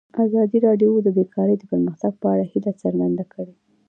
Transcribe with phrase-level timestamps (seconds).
[0.25, 3.53] ازادي راډیو د بیکاري د پرمختګ په اړه هیله څرګنده کړې.